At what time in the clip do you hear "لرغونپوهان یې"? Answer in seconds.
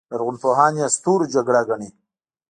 0.13-0.87